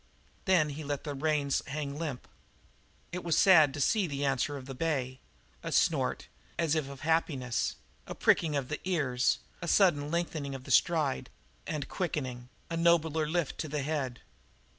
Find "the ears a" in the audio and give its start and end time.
8.69-9.67